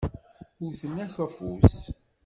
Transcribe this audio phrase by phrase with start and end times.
[0.59, 1.73] Wwtent akk afus.